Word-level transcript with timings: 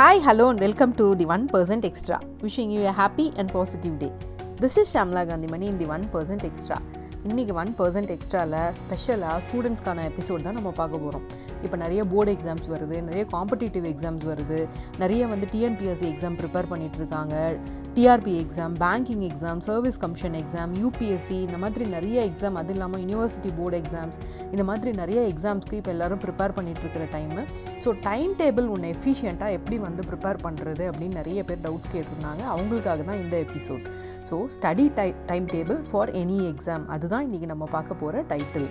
Hi, 0.00 0.18
hello, 0.18 0.48
and 0.48 0.58
welcome 0.58 0.92
to 0.94 1.14
the 1.14 1.26
1% 1.26 1.84
Extra. 1.84 2.18
Wishing 2.40 2.70
you 2.70 2.86
a 2.86 2.92
happy 2.92 3.34
and 3.36 3.50
positive 3.50 3.98
day. 3.98 4.10
This 4.56 4.78
is 4.78 4.88
Shamla 4.88 5.22
Gandhimani 5.28 5.68
in 5.68 5.76
the 5.76 5.88
1% 5.88 6.46
Extra. 6.50 6.78
இன்றைக்கி 7.24 7.52
one 7.60 7.70
percent 7.78 8.10
எக்ஸ்ட்ராவில் 8.14 8.54
ஸ்பெஷலாக 8.76 9.40
ஸ்டூடெண்ட்ஸ்க்கான 9.44 10.04
episode 10.10 10.44
தான் 10.46 10.56
நம்ம 10.58 10.70
பார்க்க 10.78 11.00
போகிறோம் 11.02 11.24
இப்போ 11.64 11.76
நிறைய 11.82 12.00
போர்டு 12.12 12.30
எக்ஸாம்ஸ் 12.36 12.68
வருது 12.74 12.96
நிறைய 13.08 13.24
காம்படிட்டிவ் 13.34 13.86
எக்ஸாம்ஸ் 13.90 14.24
வருது 14.30 14.58
நிறைய 15.02 15.26
வந்து 15.32 15.46
டிஎன்பிஎஸ்சி 15.54 16.06
எக்ஸாம் 16.12 16.38
ப்ரிப்பேர் 16.40 16.70
பண்ணிகிட்டு 16.70 16.98
இருக்காங்க 17.02 17.34
TRP 18.00 18.34
exam 18.42 18.74
banking 18.82 19.24
exam 19.26 19.58
service 19.66 19.98
commission 19.98 20.36
exam 20.38 20.70
UPSC 20.80 21.38
இந்த 21.46 21.56
மாதிரி 21.58 21.84
நிறைய 21.86 22.18
எக்ஸாம் 22.24 22.54
அது 22.54 22.72
இல்லாமல் 22.72 23.00
யூனிவர்சிட்டி 23.00 23.50
போர்டு 23.58 23.76
எக்ஸாம்ஸ் 23.76 24.16
இந்த 24.52 24.64
மாதிரி 24.64 24.90
நிறைய 24.92 25.20
எக்ஸாம்ஸ்க்கு 25.30 25.72
இப்போ 25.72 25.90
எல்லோரும் 25.90 26.22
ப்ரிப்பேர் 26.22 26.54
பண்ணிகிட்ருக்கிற 26.58 27.06
டைமு 27.12 27.42
ஸோ 27.84 27.92
டைம் 28.00 28.32
டேபிள் 28.38 28.68
ஒன்று 28.68 28.92
எஃபிஷியண்ட்டாக 28.94 29.50
எப்படி 29.50 29.78
வந்து 29.78 30.04
ப்ரிப்பேர் 30.10 30.40
பண்ணுறது 30.42 30.86
அப்படின்னு 30.90 31.14
நிறைய 31.14 31.42
பேர் 31.44 31.60
டவுட்ஸ் 31.62 31.92
கேட்டிருந்தாங்க. 31.92 32.42
அவங்களுக்காக 32.54 33.04
தான் 33.04 33.20
இந்த 33.20 33.36
episode 33.38 33.84
so 34.30 34.38
study 34.56 34.86
tie 34.94 35.14
time 35.26 35.46
table 35.46 35.80
for 35.90 36.12
any 36.14 36.38
exam 36.52 36.86
அதுதான் 36.88 37.26
இன்றைக்கி 37.28 37.46
நம்ம 37.46 37.68
பார்க்க 37.70 37.94
போகிற 37.94 38.24
title 38.28 38.68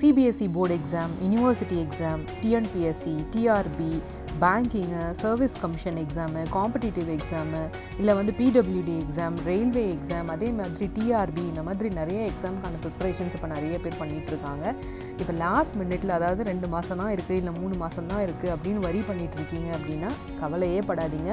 CBSE 0.00 0.48
board 0.52 0.74
exam 0.74 1.14
university 1.24 1.78
exam 1.86 2.22
TNPSC 2.42 3.16
TRP 3.34 3.92
banking 4.42 5.02
service 5.22 5.54
commission 5.62 5.98
exam 6.02 6.40
competitive 6.56 7.08
exam 7.14 7.60
இல்லை 8.00 8.12
வந்து 8.18 8.32
பிடபிள்யூடி 8.40 8.94
எக்ஸாம் 9.02 9.36
ரயில்வே 9.48 9.84
எக்ஸாம் 9.94 10.30
அதே 10.34 10.48
மாதிரி 10.58 10.86
டிஆர்பி 10.96 11.44
இந்த 11.52 11.62
மாதிரி 11.68 11.88
நிறைய 12.00 12.20
எக்ஸாமுக்கான 12.30 12.80
ப்ரிப்ரேஷன்ஸ் 12.84 13.36
இப்போ 13.38 13.50
நிறைய 13.54 13.76
பேர் 13.84 13.98
பண்ணிகிட்ருக்காங்க 14.02 14.64
இப்போ 15.20 15.34
லாஸ்ட் 15.44 15.76
மினிட்ல 15.82 16.16
அதாவது 16.18 16.42
ரெண்டு 16.50 16.68
மாதம் 16.74 17.00
தான் 17.02 17.12
இருக்குது 17.16 17.38
இல்லை 17.40 17.54
மூணு 17.60 17.76
மாதம் 17.84 18.10
தான் 18.12 18.22
இருக்குது 18.26 18.52
அப்படின்னு 18.56 18.82
வரி 18.88 19.00
பண்ணிகிட்ருக்கீங்க 19.10 19.70
அப்படின்னா 19.78 20.10
கவலையே 20.42 20.82
படாதீங்க. 20.90 21.30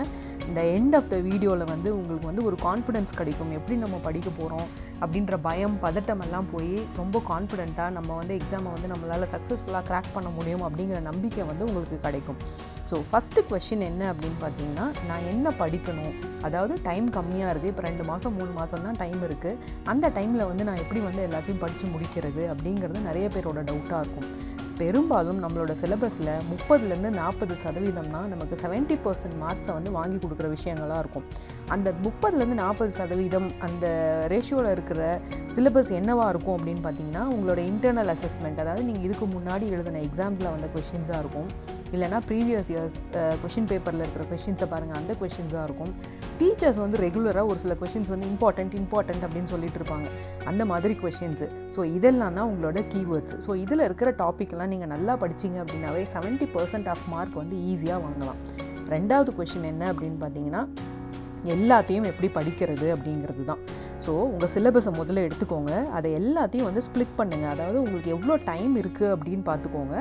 இந்த 0.47 0.61
எண்ட் 0.77 0.95
ஆஃப் 0.99 1.11
த 1.13 1.17
வீடியோவில் 1.27 1.71
வந்து 1.73 1.89
உங்களுக்கு 1.97 2.29
வந்து 2.31 2.45
ஒரு 2.49 2.57
கான்ஃபிடென்ஸ் 2.67 3.11
கிடைக்கும். 3.19 3.51
எப்படி 3.59 3.75
நம்ம 3.83 3.99
படிக்க 4.07 4.29
போகிறோம் 4.39 4.67
அப்படின்ற 5.01 5.37
பயம் 5.47 5.75
பதட்டம் 5.83 6.21
எல்லாம் 6.25 6.47
போய் 6.53 6.75
ரொம்ப 6.99 7.21
கான்ஃபிடெண்ட்டாக 7.31 7.95
நம்ம 7.97 8.09
வந்து 8.19 8.33
எக்ஸாமை 8.39 8.69
வந்து 8.75 8.91
நம்மளால் 8.93 9.31
சக்ஸஸ்ஃபுல்லாக 9.33 9.83
க்ராக் 9.89 10.13
பண்ண 10.15 10.29
முடியும் 10.37 10.63
அப்படிங்கிற 10.67 10.99
நம்பிக்கை 11.09 11.45
வந்து 11.51 11.67
உங்களுக்கு 11.69 11.99
கிடைக்கும். 12.05 12.39
ஸோ 12.91 12.97
ஃபஸ்ட்டு 13.09 13.43
கொஷின் 13.49 13.85
என்ன 13.89 14.03
அப்படின்னு 14.13 14.39
பார்த்தீங்கன்னா 14.45 14.85
நான் 15.09 15.27
என்ன 15.33 15.53
படிக்கணும்? 15.61 16.15
அதாவது 16.47 16.73
டைம் 16.87 17.07
கம்மியாக 17.17 17.51
இருக்குது 17.53 17.73
இப்போ 17.73 17.85
ரெண்டு 17.89 18.05
மாதம் 18.11 18.35
மூணு 18.39 18.51
மாதம் 18.59 18.85
தான் 18.87 18.99
டைம் 19.03 19.21
இருக்குது 19.27 19.59
அந்த 19.93 20.11
டைமில் 20.17 20.49
வந்து 20.51 20.63
நான் 20.69 20.81
எப்படி 20.85 21.03
வந்து 21.09 21.23
எல்லாத்தையும் 21.27 21.61
படித்து 21.65 21.87
முடிக்கிறது 21.95 22.45
அப்படிங்கிறது 22.53 23.07
நிறைய 23.09 23.27
பேரோட 23.35 23.61
டவுட்டாக 23.69 24.03
இருக்கும். 24.05 24.29
பெரும்பாலும் 24.77 25.39
நம்மளோட 25.43 25.71
சிலபஸில் 25.81 26.31
முப்பதுலேருந்து 26.51 27.09
நாற்பது 27.19 27.55
சதவீதம்னா 27.63 28.21
நமக்கு 28.33 28.55
செவன்ட்டி 28.63 28.95
பர்சன்ட் 29.05 29.37
மார்க்ஸை 29.43 29.73
வந்து 29.77 29.91
வாங்கி 29.97 30.17
கொடுக்குற 30.23 30.47
விஷயங்களாக 30.55 31.01
இருக்கும். 31.03 31.25
அந்த 31.75 31.93
முப்பதுலேருந்து 32.05 32.59
நாற்பது 32.63 32.91
சதவீதம் 32.99 33.49
அந்த 33.67 33.85
ரேஷியோவில் 34.33 34.71
இருக்கிற 34.71 35.19
சிலபஸ் 35.55 35.91
என்னவாக 35.99 36.31
இருக்கும் 36.33 36.57
அப்படின்னு 36.57 36.85
பார்த்தீங்கன்னா 36.87 37.23
உங்களோட 37.35 37.61
இன்டர்னல் 37.71 38.13
அசஸ்மெண்ட் 38.15 38.61
அதாவது 38.65 38.83
நீங்கள் 38.89 39.07
இதுக்கு 39.09 39.27
முன்னாடி 39.37 39.67
எழுதின 39.75 40.03
எக்ஸாம்ஸில் 40.09 40.53
வந்த 40.55 40.69
கொஷின்ஸாக 40.75 41.23
இருக்கும். 41.25 41.49
இல்லைனா 41.95 42.19
ப்ரீவியஸ் 42.29 42.69
இயர்ஸ் 42.73 42.97
கொஷின் 43.41 43.67
பேப்பரில் 43.71 44.03
இருக்கிற 44.03 44.23
கொஷின்ஸை 44.31 44.67
பாருங்கள் 44.73 44.97
அந்த 44.99 45.13
கொஷின்ஸாக 45.21 45.65
இருக்கும். 45.67 45.91
டீச்சர்ஸ் 46.39 46.79
வந்து 46.83 46.97
ரெகுலராக 47.03 47.51
ஒரு 47.51 47.59
சில 47.63 47.73
கொஷின்ஸ் 47.81 48.11
வந்து 48.13 48.27
இம்பார்ட்டண்ட் 48.33 48.73
இம்பார்ட்டண்ட் 48.81 49.23
அப்படின்னு 49.27 49.51
சொல்லிட்டு 49.53 49.79
இருப்பாங்க. 49.81 50.07
அந்த 50.51 50.65
மாதிரி 50.71 50.95
கொஷின்ஸு 51.03 51.47
ஸோ 51.75 51.83
இதெல்லாம் 51.97 52.37
தான் 52.39 52.49
உங்களோட 52.51 52.81
கீவேர்ட்ஸ் 52.93 53.35
ஸோ 53.45 53.53
இதில் 53.63 53.85
இருக்கிற 53.87 54.11
டாப்பிக்லாம் 54.23 54.71
நீங்கள் 54.73 54.91
நல்லா 54.95 55.15
படிச்சிங்க 55.23 55.59
அப்படின்னாவே 55.63 56.03
செவன்ட்டி 56.15 56.47
பர்சன்ட் 56.55 56.89
ஆஃப் 56.93 57.05
மார்க் 57.13 57.37
வந்து 57.43 57.57
ஈஸியாக 57.71 58.01
வாங்கலாம். 58.05 58.41
ரெண்டாவது 58.95 59.31
கொஷின் 59.39 59.69
என்ன 59.73 59.83
அப்படின்னு 59.93 60.19
பார்த்தீங்கன்னா 60.25 60.63
எல்லாத்தையும் 61.53 62.09
எப்படி 62.09 62.27
படிக்கிறது 62.39 62.87
அப்படிங்கிறது 62.95 63.43
தான். 63.49 63.61
ஸோ 64.05 64.13
உங்கள் 64.33 64.51
சிலபஸை 64.53 64.91
முதல்ல 64.99 65.21
எடுத்துக்கோங்க. 65.27 65.73
அதை 65.97 66.09
எல்லாத்தையும் 66.19 66.67
வந்து 66.69 66.81
ஸ்ப்ளிட் 66.87 67.13
பண்ணுங்கள் 67.19 67.51
அதாவது 67.53 67.77
உங்களுக்கு 67.83 68.09
எவ்வளோ 68.15 68.35
டைம் 68.49 68.73
இருக்குது 68.81 69.11
அப்படின்னு 69.15 69.43
பார்த்துக்கோங்க. 69.49 69.95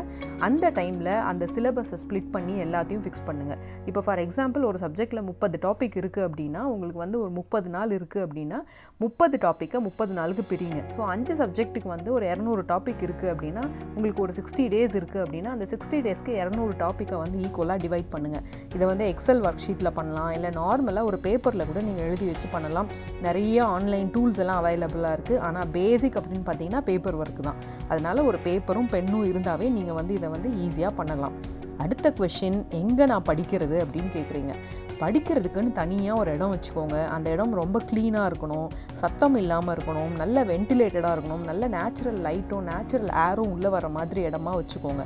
அந்த 0.47 0.73
டைமில் 0.79 1.11
அந்த 1.31 1.45
சிலபஸை 1.55 1.99
ஸ்ப்ளிட் 2.03 2.31
பண்ணி 2.37 2.55
எல்லாத்தையும் 2.65 3.05
ஃபிக்ஸ் 3.05 3.25
பண்ணுங்கள் 3.29 3.61
இப்போ 3.91 4.01
ஃபார் 4.07 4.23
எக்ஸாம்பிள் 4.25 4.65
ஒரு 4.71 4.81
சப்ஜெக்டில் 4.85 5.23
முப்பது 5.31 5.59
டாபிக் 5.67 5.99
இருக்குது 6.03 6.27
அப்படின்னா 6.29 6.63
உங்களுக்கு 6.73 7.01
வந்து 7.05 7.19
ஒரு 7.25 7.33
முப்பது 7.39 7.69
நாள் 7.77 7.95
இருக்குது 7.99 8.25
அப்படின்னா 8.27 8.59
முப்பது 9.05 9.39
டாப்பிக்கை 9.45 9.81
முப்பது 9.89 10.13
நாளுக்கு 10.19 10.45
பிரிங்க. 10.53 10.81
ஸோ 10.97 11.05
அஞ்சு 11.15 11.37
சப்ஜெக்ட்டுக்கு 11.43 11.91
வந்து 11.95 12.11
ஒரு 12.17 12.27
இரநூறு 12.33 12.65
டாபிக் 12.73 13.05
இருக்குது 13.09 13.33
அப்படின்னா 13.35 13.65
உங்களுக்கு 13.97 14.25
ஒரு 14.27 14.35
சிக்ஸ்டி 14.39 14.67
டேஸ் 14.75 14.97
இருக்குது 15.01 15.23
அப்படின்னா 15.27 15.53
அந்த 15.57 15.69
சிக்ஸ்டி 15.75 16.01
டேஸ்க்கு 16.09 16.35
இரநூறு 16.43 16.75
டாப்பிக்கை 16.83 17.17
வந்து 17.25 17.39
ஈக்குவலாக 17.47 17.79
டிவைட் 17.87 18.11
பண்ணுங்கள் 18.17 18.45
இதை 18.75 18.85
வந்து 18.93 19.07
எக்ஸல் 19.15 19.43
ஒர்க் 19.47 19.65
ஷீட்டில் 19.67 19.95
பண்ணலாம். 20.01 20.31
இல்லை 20.39 20.53
நார்மலாக 20.61 21.11
ஒரு 21.13 21.21
பேப்பரில் 21.29 21.69
கூட 21.71 21.81
நீங்கள் 21.89 22.07
எழுதி 22.11 22.27
வச்சு 22.33 22.49
பண்ணலாம். 22.57 22.91
நிறைய 23.29 23.57
ஆன்லைன் 23.73 23.91
ஆன்லைன் 23.93 24.13
டூல்ஸ் 24.13 24.39
எல்லாம் 24.43 24.59
அவைலபிளாக 24.61 25.15
இருக்குது 25.17 25.41
ஆனால் 25.47 25.71
பேசிக் 25.75 26.15
அப்படின்னு 26.19 26.45
பார்த்தீங்கன்னா 26.47 26.81
பேப்பர் 26.87 27.17
ஒர்க் 27.23 27.41
தான். 27.47 27.59
அதனால் 27.91 28.21
ஒரு 28.29 28.39
பேப்பரும் 28.47 28.89
பெண்ணும் 28.93 29.27
இருந்தாவே 29.31 29.67
நீங்கள் 29.75 29.97
வந்து 29.99 30.13
இதை 30.19 30.29
வந்து 30.35 30.49
ஈஸியாக 30.67 30.93
பண்ணலாம். 31.01 31.35
அடுத்த 31.85 32.13
கொஷின் 32.21 32.57
எங்கே 32.79 33.05
நான் 33.13 33.27
படிக்கிறது 33.31 33.77
அப்படின்னு 33.85 34.11
கேட்குறீங்க 34.17 34.55
படிக்கிறதுக்குன்னு 35.03 35.73
தனியாக 35.81 36.21
ஒரு 36.23 36.31
இடம் 36.37 36.55
வச்சுக்கோங்க. 36.55 36.97
அந்த 37.17 37.29
இடம் 37.35 37.53
ரொம்ப 37.61 37.79
க்ளீனாக 37.91 38.31
இருக்கணும். 38.31 38.69
சத்தம் 39.03 39.37
இல்லாமல் 39.43 39.75
இருக்கணும். 39.77 40.13
நல்ல 40.23 40.45
வென்டிலேட்டடாக 40.53 41.15
இருக்கணும். 41.17 41.45
நல்ல 41.51 41.69
நேச்சுரல் 41.77 42.21
லைட்டும் 42.29 42.67
நேச்சுரல் 42.73 43.13
ஏரும் 43.27 43.53
உள்ளே 43.57 43.73
வர 43.77 43.89
மாதிரி 43.99 44.23
இடமா 44.31 44.55
வச்சுக்கோங்க. 44.61 45.05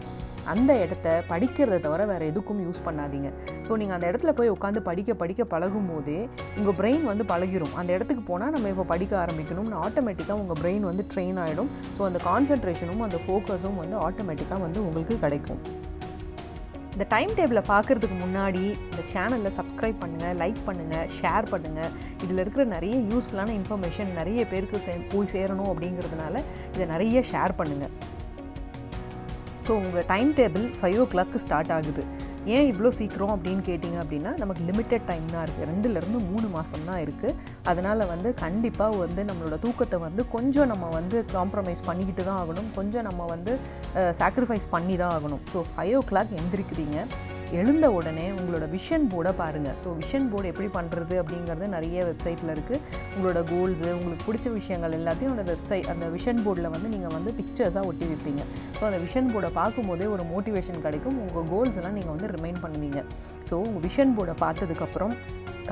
அந்த 0.52 0.72
இடத்த 0.84 1.06
படிக்கிறத 1.30 1.78
தவிர 1.86 2.04
வேறு 2.10 2.28
எதுக்கும் 2.32 2.60
யூஸ் 2.66 2.84
பண்ணாதீங்க. 2.86 3.30
ஸோ 3.66 3.72
நீங்கள் 3.80 3.96
அந்த 3.96 4.06
இடத்துல 4.10 4.32
போய் 4.38 4.52
உட்காந்து 4.56 4.82
படிக்க 4.90 5.14
படிக்க 5.22 5.44
பழகும் 5.54 5.88
போதே 5.92 6.18
உங்கள் 6.58 6.78
பிரெயின் 6.80 7.06
வந்து 7.12 7.26
பழகிரும். 7.32 7.74
அந்த 7.82 7.90
இடத்துக்கு 7.96 8.24
போனால் 8.30 8.54
நம்ம 8.56 8.70
இப்போ 8.74 8.86
படிக்க 8.94 9.14
ஆரம்பிக்கணும்னு 9.24 9.82
ஆட்டோமேட்டிக்காக 9.86 10.42
உங்கள் 10.44 10.60
பிரெயின் 10.62 10.86
வந்து 10.90 11.06
ட்ரெயின் 11.14 11.40
ஆகிடும் 11.46 11.72
ஸோ 11.98 12.04
அந்த 12.10 12.20
கான்சன்ட்ரேஷனும் 12.28 13.04
அந்த 13.08 13.20
ஃபோக்கஸும் 13.26 13.80
வந்து 13.82 13.98
ஆட்டோமேட்டிக்காக 14.06 14.62
வந்து 14.66 14.80
உங்களுக்கு 14.86 15.16
கிடைக்கும். 15.26 15.62
இந்த 16.96 17.06
டைம் 17.14 17.32
டேபிளை 17.38 17.62
பார்க்குறதுக்கு 17.70 18.16
முன்னாடி 18.22 18.62
இந்த 18.90 19.02
சேனலில் 19.10 19.54
சப்ஸ்கிரைப் 19.56 19.98
பண்ணுங்கள் 20.02 20.36
லைக் 20.42 20.60
பண்ணுங்கள் 20.68 21.08
ஷேர் 21.18 21.46
பண்ணுங்கள் 21.52 21.90
இதில் 22.24 22.42
இருக்கிற 22.44 22.64
நிறைய 22.74 22.96
யூஸ்ஃபுல்லான 23.10 23.54
இன்ஃபர்மேஷன் 23.60 24.12
நிறைய 24.20 24.46
பேருக்கு 24.52 24.78
சே 24.86 24.94
போய் 25.14 25.32
சேரணும் 25.34 25.70
அப்படிங்கிறதுனால 25.72 26.44
இதை 26.74 26.86
நிறைய 26.94 27.20
ஷேர் 27.32 27.54
பண்ணுங்கள் 27.58 27.92
ஸோ 29.66 29.72
உங்கள் 29.82 30.08
time 30.14 30.30
table 30.40 30.64
five 30.78 30.98
o'clock 31.12 31.38
start 31.44 31.70
ஆகுது. 31.76 32.02
ஏன் 32.56 32.66
இவ்வளோ 32.70 32.90
சீக்கிரம் 32.96 33.32
அப்படின்னு 33.34 33.62
கேட்டிங்க 33.68 33.98
அப்படின்னா 34.02 34.32
நமக்கு 34.40 34.62
லிமிட்டட் 34.68 35.06
டைம் 35.08 35.24
தான் 35.32 35.44
இருக்குது 35.44 35.66
ரெண்டுலேருந்து 35.70 36.18
மூணு 36.28 36.48
மாதம் 36.56 36.84
தான் 36.90 37.00
இருக்குது 37.04 37.36
அதனால் 37.70 38.02
வந்து 38.12 38.28
கண்டிப்பாக 38.42 39.00
வந்து 39.04 39.22
நம்மளோட 39.30 39.56
தூக்கத்தை 39.64 39.98
வந்து 40.06 40.24
கொஞ்சம் 40.34 40.70
நம்ம 40.72 40.90
வந்து 40.98 41.16
காம்ப்ரமைஸ் 41.36 41.82
பண்ணிக்கிட்டு 41.88 42.24
தான் 42.28 42.40
ஆகணும். 42.42 42.68
கொஞ்சம் 42.78 43.06
நம்ம 43.08 43.24
வந்து 43.34 43.54
சாக்ரிஃபைஸ் 44.20 44.66
பண்ணி 44.74 44.96
தான் 45.02 45.14
ஆகணும். 45.16 45.42
ஸோ 45.54 45.64
ஃபைவ் 45.72 45.94
ஓ 46.00 46.02
கிளாக் 46.12 46.36
எந்திரிக்கிறீங்க. 46.42 46.98
எழுந்த 47.58 47.86
உடனே 47.96 48.24
உங்களோட 48.36 48.64
விஷன் 48.74 49.04
போர்டை 49.12 49.32
பாருங்கள் 49.40 49.76
ஸோ 49.82 49.88
விஷன் 50.00 50.26
போர்டு 50.30 50.50
எப்படி 50.52 50.68
பண்ணுறது 50.76 51.14
அப்படிங்கிறது 51.22 51.66
நிறைய 51.74 52.04
வெப்சைட்டில் 52.08 52.52
இருக்குது 52.54 52.80
உங்களோட 53.14 53.40
கோல்ஸு 53.50 53.88
உங்களுக்கு 53.96 54.26
பிடிச்ச 54.28 54.52
விஷயங்கள் 54.56 54.96
எல்லாத்தையும் 54.98 55.34
அந்த 55.34 55.44
வெப்சைட் 55.52 55.88
அந்த 55.92 56.06
விஷன் 56.16 56.42
போர்டில் 56.46 56.72
வந்து 56.74 56.90
நீங்கள் 56.94 57.14
வந்து 57.16 57.32
பிக்சர்ஸாக 57.38 57.90
ஒட்டி 57.90 58.06
வைப்பீங்க. 58.10 58.42
ஸோ 58.78 58.82
அந்த 58.88 58.98
விஷன் 59.06 59.30
போர்டை 59.34 59.50
பார்க்கும்போதே 59.60 60.08
ஒரு 60.14 60.24
மோட்டிவேஷன் 60.34 60.84
கிடைக்கும். 60.86 61.18
உங்கள் 61.24 61.48
கோல்ஸ் 61.54 61.78
எல்லாம் 61.80 61.96
நீங்கள் 61.98 62.14
வந்து 62.16 62.30
ரிமைண்ட் 62.36 62.62
பண்ணுவீங்க. 62.66 63.02
ஸோ 63.50 63.54
உங்கள் 63.66 63.84
விஷன் 63.88 64.14
போர்டை 64.18 64.36
பார்த்ததுக்கப்புறம் 64.44 65.14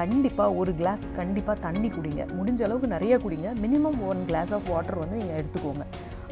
கண்டிப்பாக 0.01 0.55
ஒரு 0.61 0.75
கிளாஸ் 0.79 1.03
கண்டிப்பாக 1.19 1.59
தண்ணி 1.67 1.89
குடிங்க. 1.97 2.23
முடிஞ்ச 2.39 2.63
அளவுக்கு 2.69 2.89
நிறைய 2.97 3.17
குடிங்க. 3.25 3.51
Minimum 3.65 3.99
one 4.11 4.23
glass 4.31 4.53
of 4.57 4.69
water 4.75 5.03
வந்து 5.03 5.19
நீங்கள் 5.21 5.39
எடுத்துக்கோங்க. 5.41 5.85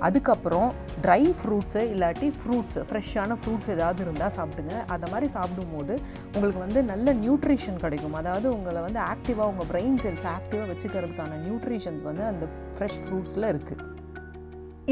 அதுக்கப்புறம் 0.08 0.68
ட்ரை 1.04 1.22
ஃப்ரூட்ஸு 1.38 1.82
இல்லாட்டி 1.94 2.28
ஃப்ரூட்ஸ் 2.40 2.78
ஃப்ரெஷ்ஷான 2.88 3.36
ஃப்ரூட்ஸ் 3.42 3.72
ஏதாவது 3.76 4.02
இருந்தால் 4.06 4.34
சாப்பிடுங்க. 4.38 4.74
அந்த 4.96 5.06
மாதிரி 5.12 5.28
சாப்பிடும்போது 5.36 5.94
உங்களுக்கு 6.34 6.60
வந்து 6.66 6.82
நல்ல 6.92 7.14
நியூட்ரிஷன் 7.24 7.82
கிடைக்கும். 7.86 8.18
அதாவது 8.22 8.48
உங்களை 8.56 8.82
வந்து 8.88 9.02
ஆக்டிவாக 9.12 9.50
உங்கள் 9.54 9.70
பிரெயின் 9.72 9.98
செல்ஸ் 10.06 10.28
ஆக்டிவாக 10.36 10.68
வச்சுக்கிறதுக்கான 10.72 11.40
நியூட்ரிஷன்ஸ் 11.46 12.04
வந்து 12.10 12.26
அந்த 12.32 12.46
ஃப்ரெஷ் 12.76 13.00
ஃப்ரூட்ஸில் 13.04 13.50
இருக்குது 13.54 13.90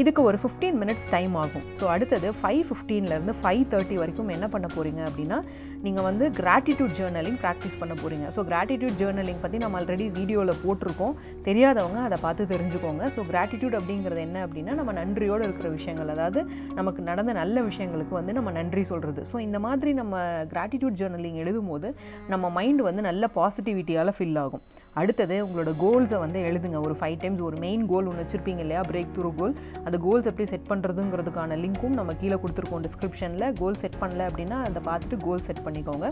இதுக்கு 0.01 0.21
ஒரு 0.29 0.37
ஃபிஃப்டீன் 0.41 0.77
மினிட்ஸ் 0.81 1.07
டைம் 1.13 1.33
ஆகும். 1.41 1.63
ஸோ 1.79 1.85
அடுத்தது 1.93 2.27
ஃபைவ் 2.39 2.61
ஃபிஃப்டீன்லேருந்து 2.67 3.33
ஃபைவ் 3.39 3.63
தேர்ட்டி 3.71 3.95
வரைக்கும் 4.01 4.29
என்ன 4.35 4.45
பண்ண 4.53 4.67
போகிறீங்க 4.75 5.01
அப்படின்னா 5.07 5.37
நீங்கள் 5.85 6.05
வந்து 6.07 6.25
கிராட்டிடியூட் 6.39 6.93
ஜேர்னலிங் 6.99 7.39
ப்ராக்டிஸ் 7.43 7.77
பண்ண 7.81 7.93
போகிறீங்க 8.01 8.25
ஸோ 8.35 8.41
கிராட்டிடியூட் 8.49 8.95
ஜேர்னலிங் 9.01 9.41
பற்றி 9.43 9.57
நம்ம 9.63 9.79
ஆல்ரெடி 9.79 10.05
வீடியோவில் 10.19 10.53
போட்டிருக்கோம். 10.63 11.15
தெரியாதவங்க 11.47 11.99
அதை 12.07 12.19
பார்த்து 12.25 12.49
தெரிஞ்சுக்கோங்க. 12.53 13.03
ஸோ 13.15 13.23
கிராட்டிடியூட் 13.31 13.75
அப்படிங்கிறது 13.79 14.21
என்ன 14.27 14.37
அப்படின்னா 14.47 14.75
நம்ம 14.79 14.93
நன்றியோடு 15.01 15.45
இருக்கிற 15.47 15.69
விஷயங்கள். 15.77 16.13
அதாவது 16.15 16.41
நமக்கு 16.79 17.03
நடந்த 17.09 17.33
நல்ல 17.41 17.63
விஷயங்களுக்கு 17.69 18.15
வந்து 18.19 18.35
நம்ம 18.39 18.53
நன்றி 18.59 18.85
சொல்கிறது 18.91 19.23
ஸோ 19.31 19.39
இந்த 19.47 19.59
மாதிரி 19.67 19.93
நம்ம 20.01 20.23
கிராட்டிடியூட் 20.53 20.99
ஜேர்னலிங் 21.01 21.41
எழுதும் 21.45 21.71
போது 21.73 21.89
நம்ம 22.33 22.53
மைண்ட் 22.59 22.83
வந்து 22.89 23.03
நல்ல 23.09 23.31
பாசிட்டிவிட்டியால் 23.39 24.15
ஃபில் 24.19 24.39
ஆகும். 24.45 24.63
அடுத்தது 24.99 25.35
உங்களோட 25.43 25.71
கோல்ஸை 25.81 26.17
வந்து 26.23 26.39
எழுதுங்க. 26.47 26.77
ஒரு 26.85 26.95
ஃபைவ் 26.99 27.15
டைம்ஸ் 27.19 27.41
ஒரு 27.49 27.57
மெயின் 27.63 27.83
கோல் 27.91 28.07
ஒன்று 28.09 28.23
வச்சுருப்பீங்க 28.23 28.61
இல்லையா? 28.63 28.81
பிரேக் 28.89 29.11
த்ரூ 29.17 29.29
கோல் 29.37 29.53
அந்த 29.85 29.97
கோல்ஸ் 30.05 30.27
எப்படி 30.31 30.45
செட் 30.53 30.65
பண்ணுறதுங்கிறதுக்கான 30.71 31.57
லிங்க்கும் 31.61 31.95
நம்ம 31.99 32.13
கீழே 32.21 32.37
கொடுத்துருக்கோம் 32.41 32.83
டிஸ்கிரிப்ஷனில் 32.87 33.45
கோல் 33.59 33.77
செட் 33.83 33.95
பண்ணல 34.01 34.25
அப்படின்னா 34.29 34.57
அதை 34.69 34.81
பார்த்துட்டு 34.89 35.17
கோல் 35.27 35.43
செட் 35.47 35.61
பண்ணிக்கோங்க. 35.67 36.07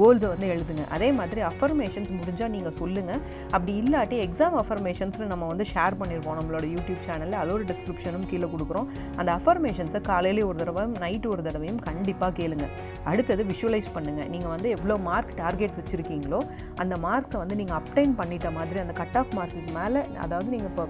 கோல்ஸை 0.00 0.28
வந்து 0.34 0.46
எழுதுங்க. 0.54 0.84
அதே 0.96 1.08
மாதிரி 1.18 1.42
அஃபர்மேஷன்ஸ் 1.50 2.12
முடிஞ்சால் 2.20 2.52
நீங்கள் 2.56 2.76
சொல்லுங்கள் 2.80 3.20
அப்படி 3.56 3.74
இல்லாட்டி 3.82 4.18
எக்ஸாம் 4.26 4.56
அஃபர்மேஷன்ஸ்னு 4.62 5.28
நம்ம 5.32 5.48
வந்து 5.52 5.66
ஷேர் 5.72 5.98
பண்ணியிருக்கோம் 6.02 6.38
நம்மளோட 6.40 6.64
யூடியூப் 6.74 7.02
சேனலில் 7.08 7.38
அதோட 7.42 7.60
டிஸ்கிரிப்ஷனும் 7.72 8.28
கீழே 8.32 8.50
கொடுக்குறோம். 8.54 8.88
அந்த 9.16 9.30
அஃபர்மேஷன்ஸை 9.40 10.02
காலையிலே 10.10 10.46
ஒரு 10.50 10.58
தடவை 10.62 10.86
நைட்டு 11.06 11.30
ஒரு 11.34 11.44
தடவையும் 11.48 11.82
கண்டிப்பாக 11.88 12.32
கேளுங்க. 12.40 12.68
அடுத்தது 13.10 13.42
விஷுவலைஸ் 13.52 13.92
பண்ணுங்கள் 13.98 14.30
நீங்கள் 14.36 14.54
வந்து 14.54 14.70
எவ்வளோ 14.78 14.96
மார்க் 15.10 15.36
டார்கெட் 15.42 15.76
வச்சுருக்கீங்களோ 15.82 16.42
அந்த 16.84 16.94
மார்க்ஸை 17.08 17.38
வந்து 17.44 17.60
நீங்கள் 17.62 17.78
அப்டைன் 17.80 18.16
பண்ணிட்ட 18.20 18.50
மாதிரி 18.58 18.80
அந்த 18.84 18.96
கட் 19.02 19.18
ஆஃப் 19.22 19.32
மார்க்குக்கு 19.38 19.72
மேலே 19.80 20.02
அதாவது 20.26 20.48
நீங்கள் 20.56 20.72
இப்போ 20.72 20.86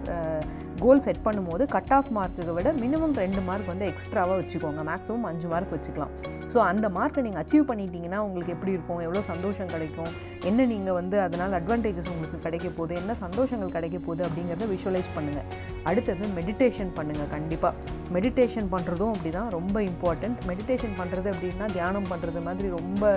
கோல் 0.82 1.02
செட் 1.04 1.24
பண்ணும்போது 1.24 1.62
கட் 1.72 1.90
ஆஃப் 1.96 2.10
மார்க்குக்கு 2.16 2.52
விட 2.58 2.68
மினிமம் 2.82 3.14
ரெண்டு 3.22 3.40
மார்க் 3.48 3.70
வந்து 3.72 3.86
எக்ஸ்ட்ராவாக 3.92 4.36
வச்சுக்கோங்க. 4.40 4.82
மேக்ஸிமம் 4.90 5.26
அஞ்சு 5.30 5.48
மார்க் 5.52 5.72
வச்சுக்கலாம். 5.74 6.12
ஸோ 6.52 6.58
அந்த 6.68 6.86
மார்க்கை 6.96 7.22
நீங்கள் 7.26 7.42
அச்சீவ் 7.42 7.66
பண்ணிட்டீங்கன்னா 7.70 8.20
உங்களுக்கு 8.26 8.52
எப்படி 8.54 8.72
இருக்கும்? 8.76 9.00
எவ்வளோ 9.06 9.22
சந்தோஷம் 9.32 9.70
கிடைக்கும்? 9.72 10.12
என்ன 10.50 10.64
நீங்கள் 10.72 10.96
வந்து 11.00 11.16
அதனால் 11.24 11.56
அட்வான்டேஜஸ் 11.58 12.08
உங்களுக்கு 12.12 12.38
கிடைக்க 12.46 12.68
போகுது? 12.78 12.94
என்ன 13.00 13.16
சந்தோஷங்கள் 13.24 13.74
கிடைக்க 13.76 13.98
போகுது? 14.06 14.22
அப்படிங்கிறத 14.28 14.68
விஷுவலைஸ் 14.74 15.10
பண்ணுங்கள் 15.16 15.46
அடுத்தது 15.90 16.24
மெடிடேஷன் 16.38 16.94
பண்ணுங்கள் 17.00 17.30
கண்டிப்பாக 17.34 17.74
மெடிடேஷன் 18.16 18.70
பண்ணுறதும் 18.74 19.12
அப்படி 19.14 19.32
தான் 19.38 19.50
ரொம்ப 19.58 19.76
இம்பார்ட்டண்ட் 19.90 20.40
மெடிடேஷன் 20.52 20.96
பண்ணுறது 21.00 21.28
அப்படின்னா 21.34 21.68
தியானம் 21.76 22.08
பண்ணுறது 22.12 22.42
மாதிரி 22.48 22.70
ரொம்ப 22.78 23.12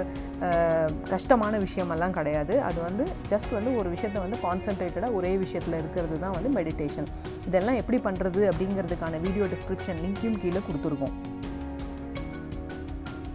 கஷ்டமான 1.16 1.54
விஷயமெல்லாம் 1.66 2.18
கிடையாது. 2.20 2.54
அது 2.68 2.80
வந்து 2.90 3.06
ஜஸ்ட் 3.34 3.52
வந்து 3.60 3.72
ஒரு 3.80 3.90
விஷயம் 3.96 4.03
விஷயத்தை 4.04 4.24
வந்து 4.24 4.38
கான்சென்ட்ரேட்டடாக 4.46 5.18
ஒரே 5.18 5.30
விஷயத்தில் 5.44 5.78
இருக்கிறது 5.82 6.16
தான் 6.24 6.34
வந்து 6.38 6.50
மெடிடேஷன் 6.58 7.08
இதெல்லாம் 7.48 7.78
எப்படி 7.82 7.98
பண்ணுறது 8.08 8.42
அப்படிங்கிறதுக்கான 8.50 9.20
வீடியோ 9.26 9.46
டிஸ்கிரிப்ஷன் 9.54 10.02
லிங்க்கையும் 10.04 10.40
கீழே 10.42 10.62
கொடுத்துருக்கோம். 10.68 11.14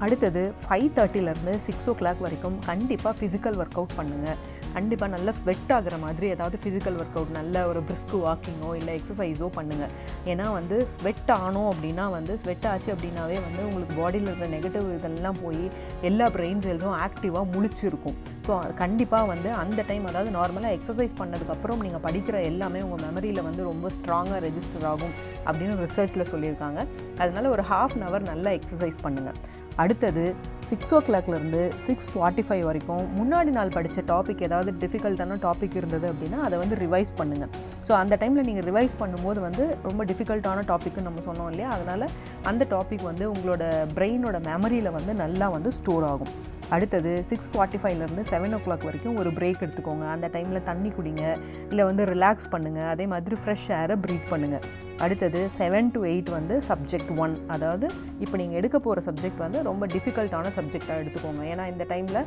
அடுத்தது 0.04 0.42
ஃபைவ் 0.62 0.88
தேர்ட்டிலேருந்து 0.96 1.54
சிக்ஸ் 1.66 1.88
ஓ 1.90 1.94
கிளாக் 2.00 2.20
வரைக்கும் 2.26 2.58
கண்டிப்பாக 2.68 3.14
ஃபிசிக்கல் 3.18 3.58
ஒர்க் 3.62 3.78
அவுட் 3.80 3.96
பண்ணுங்கள் 4.00 4.38
கண்டிப்பாக 4.76 5.10
நல்லா 5.14 5.32
ஸ்வெட் 5.40 5.72
ஆகிற 5.76 5.94
மாதிரி 6.04 6.26
ஏதாவது 6.34 6.56
ஃபிசிக்கல் 6.62 6.96
ஒர்க் 7.00 7.16
அவுட் 7.18 7.34
நல்ல 7.38 7.64
ஒரு 7.70 7.80
பிரிஸ்க் 7.88 8.14
வாக்கிங்கோ 8.26 8.70
இல்லை 8.80 8.94
எக்ஸசைஸோ 8.98 9.48
பண்ணுங்கள் 9.58 9.92
ஏன்னா 10.32 10.46
வந்து 10.58 10.78
ஸ்வெட் 10.94 11.32
ஆனோம் 11.40 11.70
அப்படின்னா 11.72 12.06
வந்து 12.18 12.34
ஸ்வெட் 12.42 12.68
ஆச்சு 12.72 12.90
அப்படின்னாவே 12.94 13.38
வந்து 13.46 13.62
உங்களுக்கு 13.68 13.96
பாடியில் 14.00 14.28
இருக்கிற 14.28 14.50
நெகட்டிவ் 14.56 14.88
இதெல்லாம் 14.98 15.40
போய் 15.44 15.62
எல்லா 16.10 16.28
பிரெயின் 16.36 16.64
செல்ஸும் 16.66 16.98
ஆக்டிவாக 17.06 17.52
முழிச்சிருக்கும். 17.54 18.18
ஸோ 18.48 18.54
கண்டிப்பாக 18.82 19.26
வந்து 19.30 19.48
அந்த 19.62 19.80
டைம் 19.88 20.04
அதாவது 20.10 20.30
நார்மலாக 20.36 20.76
எக்ஸசைஸ் 20.76 21.14
பண்ணதுக்கப்புறம் 21.20 21.80
நீங்கள் 21.86 22.02
படிக்கிற 22.06 22.36
எல்லாமே 22.50 22.80
உங்கள் 22.86 23.02
மெமரியில் 23.06 23.40
வந்து 23.48 23.62
ரொம்ப 23.70 23.86
ஸ்ட்ராங்காக 23.96 24.38
ரெஜிஸ்டர் 24.46 24.86
ஆகும் 24.92 25.12
அப்படின்னு 25.48 25.74
ரிசர்ச்சில் 25.86 26.30
சொல்லியிருக்காங்க. 26.30 26.80
அதனால் 27.22 27.52
ஒரு 27.54 27.62
ஹாஃப் 27.72 27.94
அன் 27.96 28.06
ஹவர் 28.08 28.24
நல்லா 28.32 28.52
எக்ஸசைஸ் 28.58 28.98
பண்ணுங்கள் 29.04 29.38
அடுத்தது 29.82 30.24
சிக்ஸ் 30.70 30.92
ஓ 30.96 30.98
கிளாக்லேருந்து 31.06 31.60
சிக்ஸ் 31.86 32.08
ஃபார்ட்டி 32.12 32.42
ஃபைவ் 32.46 32.64
வரைக்கும் 32.68 33.04
முன்னாடி 33.18 33.50
நாள் 33.58 33.74
படித்த 33.76 34.02
டாபிக் 34.12 34.42
ஏதாவது 34.48 34.70
டிஃபிகல்ட்டான 34.82 35.38
டாபிக் 35.46 35.76
இருந்தது 35.80 36.06
அப்படின்னா 36.12 36.38
அதை 36.46 36.56
வந்து 36.62 36.76
ரிவைஸ் 36.84 37.12
பண்ணுங்கள் 37.20 37.52
ஸோ 37.88 37.94
அந்த 38.02 38.16
டைமில் 38.22 38.48
நீங்கள் 38.50 38.66
ரிவைஸ் 38.70 38.94
பண்ணும்போது 39.02 39.40
வந்து 39.48 39.66
ரொம்ப 39.88 40.04
டிஃபிகல்ட்டான 40.10 40.64
டாப்பிக்னு 40.72 41.08
நம்ம 41.08 41.24
சொன்னோம் 41.28 41.50
இல்லையா? 41.52 41.70
அதனால் 41.76 42.06
அந்த 42.52 42.66
டாபிக் 42.74 43.08
வந்து 43.10 43.26
உங்களோட 43.34 43.64
பிரெயினோட 43.98 44.38
மெமரியில் 44.50 44.96
வந்து 44.98 45.14
நல்லா 45.24 45.48
வந்து 45.56 45.72
ஸ்டோர் 45.80 46.06
ஆகும். 46.12 46.32
அடுத்தது 46.76 47.12
சிக்ஸ் 47.28 47.50
ஃபார்ட்டி 47.52 47.78
ஃபைவ்லேருந்து 47.82 48.24
செவன் 48.30 48.54
ஓ 48.56 48.58
கிளாக் 48.64 48.84
வரைக்கும் 48.88 49.16
ஒரு 49.20 49.30
பிரேக் 49.38 49.62
எடுத்துக்கோங்க. 49.64 50.04
அந்த 50.14 50.26
டைமில் 50.34 50.66
தண்ணி 50.70 50.90
குடிங்க. 50.96 51.22
இல்லை 51.70 51.84
வந்து 51.90 52.02
ரிலாக்ஸ் 52.14 52.50
பண்ணுங்கள் 52.54 52.90
அதே 52.94 53.06
மாதிரி 53.14 53.38
ஃப்ரெஷ் 53.42 53.70
ஏரை 53.78 53.96
ப்ரீத் 54.04 54.28
பண்ணுங்கள் 54.32 54.66
அடுத்தது 55.04 55.40
செவன் 55.56 55.88
டு 55.94 56.00
எயிட் 56.10 56.30
வந்து 56.36 56.54
சப்ஜெக்ட் 56.68 57.10
ஒன் 57.24 57.34
அதாவது 57.54 57.86
இப்போ 58.24 58.36
நீங்கள் 58.40 58.58
எடுக்க 58.60 58.76
போகிற 58.86 59.02
சப்ஜெக்ட் 59.08 59.42
வந்து 59.44 59.58
ரொம்ப 59.68 59.86
டிஃபிகல்ட்டான 59.92 60.50
சப்ஜெக்டாக 60.56 61.02
எடுத்துக்கோங்க. 61.02 61.42
ஏன்னா 61.52 61.64
இந்த 61.72 61.84
டைமில் 61.92 62.20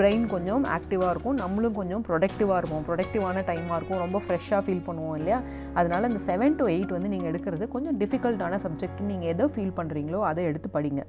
பிரெயின் 0.00 0.26
கொஞ்சம் 0.34 0.66
ஆக்டிவாக 0.76 1.12
இருக்கும். 1.14 1.38
நம்மளும் 1.42 1.76
கொஞ்சம் 1.80 2.04
ப்ரொடக்டிவாக 2.08 2.60
இருக்கும் 2.62 2.84
ப்ரொடக்டிவான 2.88 3.44
டைமாக 3.50 3.78
இருக்கும். 3.80 4.00
ரொம்ப 4.04 4.20
ஃப்ரெஷ்ஷாக 4.26 4.62
ஃபீல் 4.66 4.86
பண்ணுவோம் 4.88 5.16
இல்லையா? 5.20 5.40
அதனால் 5.80 6.08
இந்த 6.10 6.22
செவன் 6.28 6.58
டு 6.60 6.66
எயிட் 6.74 6.94
வந்து 6.98 7.12
நீங்கள் 7.14 7.30
எடுக்கிறது 7.32 7.68
கொஞ்சம் 7.76 7.98
டிஃபிகல்ட்டான 8.04 8.60
சப்ஜெக்ட் 8.66 9.02
நீங்கள் 9.12 9.32
எதோ 9.34 9.46
ஃபீல் 9.54 9.76
பண்ணுறீங்களோ 9.80 10.22
அதை 10.32 10.44
எடுத்து 10.52 10.70
படிங்க. 10.78 11.04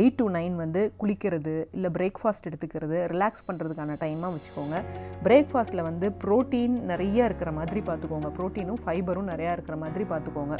எயிட் 0.00 0.16
டு 0.16 0.26
நைன் 0.30 0.54
வந்து 0.56 0.92
குளிக்கிறது 1.00 1.54
இல்லை 1.72 1.90
பிரேக்ஃபாஸ்ட் 1.98 2.46
எடுத்துக்கிறது 2.48 2.98
ரிலாக்ஸ் 3.14 3.46
பண்ணுறதுக்கான 3.48 3.96
டைமாக 4.02 4.32
வச்சுக்கோங்க. 4.36 4.76
பிரேக்ஃபாஸ்ட்டில் 5.22 5.82
வந்து 5.82 6.08
ப்ரோட்டீன் 6.24 6.76
நிறைய 6.92 7.24
இருக்கிற 7.24 7.52
மாதிரி 7.52 7.80
பார்த்துக்கோங்க. 7.80 8.30
ப்ரோட்டீனும் 8.38 8.82
ஃபைபரும் 8.84 9.30
நிறையா 9.32 9.52
இருக்கிற 9.52 9.76
மாதிரி 9.76 10.04
பார்த்துக்கோங்க. 10.04 10.56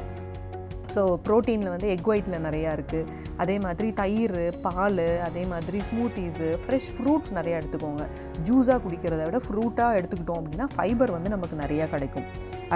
ஸோ 0.94 1.02
ப்ரோட்டீனில் 1.26 1.72
வந்து 1.74 1.88
எக் 1.94 2.08
ஒயிட்டில் 2.12 2.44
நிறையா 2.46 2.70
இருக்குது 2.76 3.08
அதே 3.42 3.56
மாதிரி 3.64 3.88
தயிர் 4.00 4.36
பால் 4.66 5.04
அதே 5.28 5.42
மாதிரி 5.52 5.78
ஸ்மூத்தீஸு 5.88 6.48
ஃப்ரெஷ் 6.62 6.90
ஃப்ரூட்ஸ் 6.96 7.32
நிறையா 7.38 7.58
எடுத்துக்கோங்க. 7.60 8.04
ஜூஸாக 8.48 8.78
குடிக்கிறத 8.84 9.22
விட 9.28 9.40
ஃப்ரூட்டாக 9.46 9.98
எடுத்துக்கிட்டோம் 10.00 10.40
அப்படின்னா 10.40 10.68
ஃபைபர் 10.74 11.14
வந்து 11.16 11.32
நமக்கு 11.36 11.58
நிறையா 11.64 11.86
கிடைக்கும். 11.94 12.26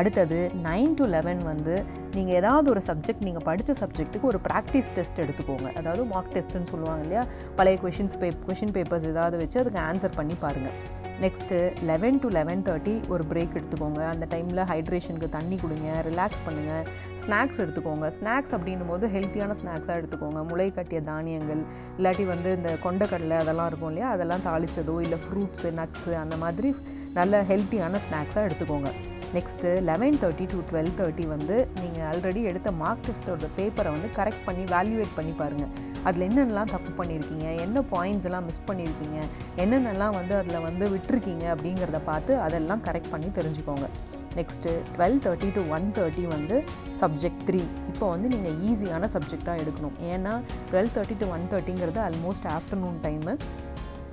அடுத்தது 0.00 0.38
நைன் 0.68 0.96
டு 0.98 1.04
லெவன் 1.16 1.42
வந்து 1.52 1.74
நீங்கள் 2.16 2.36
ஏதாவது 2.40 2.68
ஒரு 2.74 2.82
சப்ஜெக்ட் 2.90 3.26
நீங்கள் 3.28 3.46
படித்த 3.48 3.74
சப்ஜெக்ட்டுக்கு 3.82 4.30
ஒரு 4.32 4.40
ப்ராக்டிஸ் 4.48 4.92
டெஸ்ட் 4.98 5.22
எடுத்துக்கோங்க. 5.24 5.68
அதாவது 5.80 6.04
மார்க் 6.12 6.34
டெஸ்ட்டுன்னு 6.36 6.72
சொல்லுவாங்க 6.74 7.04
இல்லையா? 7.06 7.24
பழைய 7.60 7.78
கொஷின்ஸ் 7.84 8.20
பே 8.22 8.30
கொஷின் 8.48 8.76
பேப்பர்ஸ் 8.78 9.10
ஏதாவது 9.14 9.38
வச்சு 9.42 9.60
அதுக்கு 9.62 9.82
ஆன்சர் 9.88 10.18
பண்ணி 10.20 10.36
பாருங்கள் 10.46 10.76
next 11.24 11.58
eleven 11.90 12.18
to 12.22 12.28
eleven 12.36 12.62
thirty 12.66 12.94
ஒரு 13.12 13.24
பிரேக் 13.30 13.54
எடுத்துக்கோங்க. 13.58 14.00
அந்த 14.12 14.24
டைமில் 14.32 14.60
ஹைட்ரேஷனுக்கு 14.70 15.28
தண்ணி 15.36 15.56
கொடுங்க 15.62 15.88
ரிலாக்ஸ் 16.08 16.42
பண்ணுங்கள் 16.46 16.84
ஸ்நாக்ஸ் 17.22 17.60
எடுத்துக்கோங்க. 17.64 18.08
ஸ்நாக்ஸ் 18.18 18.54
அப்படின்னும் 18.56 18.92
போது 18.92 19.06
ஹெல்த்தியான 19.16 19.56
ஸ்நாக்ஸாக 19.62 19.98
எடுத்துக்கோங்க. 20.00 20.42
முளை 20.50 20.68
கட்டிய 20.78 21.00
தானியங்கள் 21.10 21.62
இல்லாட்டி 21.98 22.26
வந்து 22.34 22.52
இந்த 22.58 22.72
கொண்டக்கடலை 22.86 23.38
அதெல்லாம் 23.44 23.70
இருக்கும் 23.72 23.92
இல்லையா? 23.92 24.10
அதெல்லாம் 24.16 24.46
தாளிச்சதோ 24.48 24.96
இல்லை 25.06 25.20
ஃப்ரூட்ஸு 25.26 25.70
நட்ஸு 25.80 26.14
அந்த 26.24 26.36
மாதிரி 26.44 26.70
நல்ல 27.20 27.42
ஹெல்த்தியான 27.52 28.00
ஸ்நாக்ஸாக 28.08 28.48
எடுத்துக்கோங்க. 28.48 28.90
Next 29.34 29.82
eleven 29.82 30.16
thirty 30.22 30.44
to 30.52 30.58
twelve 30.68 30.90
thirty 30.98 31.24
வந்து 31.26 31.68
நீங்கள் 31.80 32.04
ஆல்ரெடி 32.10 32.42
எடுத்த 32.42 32.70
மார்க் 32.82 33.04
டெஸ்ட்டோட 33.06 33.48
பேப்பரை 33.56 33.90
வந்து 33.96 34.08
கரெக்ட் 34.18 34.44
பண்ணி 34.46 34.64
வேல்யூவேட் 34.74 35.16
பண்ணி 35.16 35.32
பாருங்கள் 35.40 35.72
அதில் 36.08 36.24
என்னென்னலாம் 36.28 36.72
தப்பு 36.74 36.90
பண்ணியிருக்கீங்க? 36.98 37.46
என்ன 37.64 37.82
பாயிண்ட்ஸ் 37.94 38.24
எல்லாம் 38.24 38.44
மிஸ் 38.44 38.66
பண்ணியிருக்கீங்க? 38.66 39.18
என்னென்னலாம் 39.62 40.14
வந்து 40.18 40.34
அதில் 40.36 40.60
வந்து 40.60 40.84
விட்டுருக்கீங்க? 40.94 41.44
அப்படிங்கிறத 41.54 42.00
பார்த்து 42.10 42.40
அதெல்லாம் 42.40 42.82
கரெக்ட் 42.88 43.12
பண்ணி 43.14 43.30
தெரிஞ்சுக்கோங்க. 43.38 43.88
Next 44.38 44.70
twelve 44.94 45.18
thirty 45.24 45.48
to 45.56 45.62
one 45.76 45.92
thirty 45.98 46.24
வந்து 46.36 46.64
சப்ஜெக்ட் 47.00 47.44
த்ரீ 47.50 47.62
இப்போ 47.92 48.08
வந்து 48.08 48.28
நீங்கள் 48.28 48.56
ஈஸியான 48.68 49.08
சப்ஜெக்டாக 49.14 49.62
எடுக்கணும். 49.62 49.96
ஏன்னா 50.12 50.40
டுவெல் 50.70 50.92
தேர்ட்டி 50.96 51.16
டு 51.22 51.28
ஒன் 51.36 51.46
தேர்ட்டிங்கிறது 51.52 52.00
ஆல்மோஸ்ட் 52.08 52.48
ஆஃப்டர்நூன் 52.56 52.98
டைமு 53.06 53.34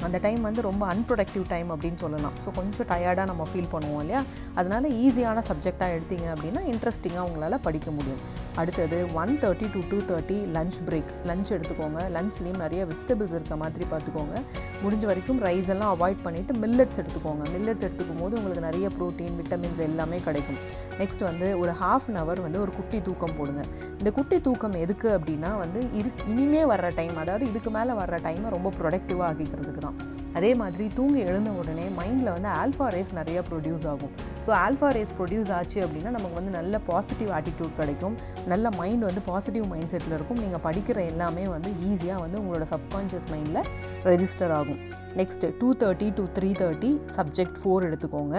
அந்த 0.07 0.17
டைம் 0.25 0.41
வந்து 0.47 0.61
ரொம்ப 0.69 0.83
அன்ப்ரொடக்டிவ் 0.93 1.45
டைம் 1.53 1.69
அப்படின்னு 1.75 1.99
சொல்லலாம். 2.03 2.35
ஸோ 2.43 2.51
கொஞ்சம் 2.59 2.89
டயர்டாக 2.91 3.27
நம்ம 3.31 3.43
ஃபீல் 3.51 3.69
பண்ணுவோம் 3.73 4.01
இல்லையா? 4.03 4.21
அதனால் 4.59 4.87
ஈஸியான 5.03 5.43
சப்ஜெக்டாக 5.49 5.95
எடுத்தீங்க 5.97 6.27
அப்படின்னா 6.33 6.63
இன்ட்ரெஸ்டிங்காக 6.73 7.25
உங்களால் 7.29 7.63
படிக்க 7.67 7.91
முடியும். 7.97 8.21
அடுத்தது 8.61 8.97
one 9.21 9.31
thirty 9.43 9.67
to 9.75 9.79
two 9.91 9.99
thirty 10.09 10.37
lunch 10.57 10.77
break 10.87 11.11
lunch 11.29 11.51
எடுத்துக்கோங்க. 11.55 11.99
லஞ்ச்லேயும் 12.17 12.61
நிறைய 12.65 12.81
வெஜிடபிள்ஸ் 12.91 13.35
இருக்க 13.37 13.55
மாதிரி 13.63 13.85
பார்த்துக்கோங்க. 13.93 14.35
முடிஞ்ச 14.83 15.03
வரைக்கும் 15.11 15.39
ரைஸ் 15.47 15.71
எல்லாம் 15.75 15.93
அவாய்ட் 15.95 16.21
பண்ணிவிட்டு 16.25 16.55
மில்லட்ஸ் 16.63 16.99
எடுத்துக்கோங்க. 17.01 17.43
மில்லட்ஸ் 17.55 17.85
எடுத்துக்கும் 17.87 18.21
போது 18.23 18.37
உங்களுக்கு 18.39 18.65
நிறைய 18.69 18.87
ப்ரோட்டீன் 18.97 19.37
விட்டமின்ஸ் 19.41 19.81
எல்லாமே 19.89 20.19
கிடைக்கும். 20.27 20.59
நெக்ஸ்ட் 21.01 21.23
வந்து 21.29 21.47
ஒரு 21.61 21.71
ஹாஃப் 21.81 22.07
அன் 22.09 22.19
ஹவர் 22.21 22.41
வந்து 22.45 22.59
ஒரு 22.65 22.71
குட்டி 22.79 22.99
தூக்கம் 23.07 23.35
போடுங்க. 23.39 23.63
இந்த 23.99 24.11
குட்டி 24.17 24.37
தூக்கம் 24.47 24.75
எதுக்கு 24.83 25.09
அப்படின்னா 25.17 25.51
வந்து 25.63 25.79
இரு 25.99 26.09
இனிமே 26.31 26.61
வர்ற 26.73 26.87
டைம் 26.99 27.15
அதாவது 27.23 27.43
இதுக்கு 27.51 27.71
மேலே 27.77 27.93
வர்ற 28.01 28.15
டைமை 28.27 28.49
ரொம்ப 28.57 28.71
ப்ரொடக்டிவாக 28.79 29.29
ஆகிக்கிறதுக்கு 29.31 29.83
தான். 29.87 29.92
அதே 30.37 30.51
மாதிரி 30.61 30.85
தூங்கி 30.97 31.21
எழுந்த 31.29 31.49
உடனே 31.61 31.85
மைண்டில் 31.99 32.31
வந்து 32.35 32.49
ஆல்ஃபா 32.61 32.87
ரேஸ் 32.95 33.11
நிறைய 33.19 33.39
ப்ரொடியூஸ் 33.49 33.85
ஆகும். 33.91 34.13
ஸோ 34.45 34.51
ஆல்ஃபா 34.63 34.89
ரேஸ் 34.97 35.13
ப்ரொடியூஸ் 35.19 35.51
ஆச்சு 35.57 35.79
அப்படின்னா 35.85 36.13
நமக்கு 36.17 36.39
வந்து 36.39 36.53
நல்ல 36.59 36.79
பாசிட்டிவ் 36.89 37.31
ஆட்டிடியூட் 37.37 37.77
கிடைக்கும். 37.81 38.15
நல்ல 38.53 38.71
மைண்ட் 38.79 39.07
வந்து 39.09 39.23
பாசிட்டிவ் 39.29 39.67
மைண்ட் 39.73 39.91
செட்டில் 39.93 40.17
இருக்கும். 40.17 40.41
நீங்கள் 40.45 40.65
படிக்கிற 40.67 40.99
எல்லாமே 41.11 41.45
வந்து 41.55 41.71
ஈஸியாக 41.91 42.23
வந்து 42.25 42.39
உங்களோட 42.41 42.67
சப்கான்ஷியஸ் 42.73 43.29
மைண்டில் 43.33 43.63
ரெஜிஸ்டர் 44.11 44.55
ஆகும். 44.59 44.81
Next 45.19 45.49
two 45.59 45.67
thirty 45.81 46.07
to 46.17 46.23
three 46.35 46.47
thirty 46.61 46.91
subject 47.17 47.57
four 47.61 47.85
எடுத்துக்கோங்க. 47.87 48.37